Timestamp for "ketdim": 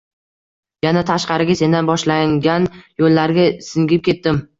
4.09-4.41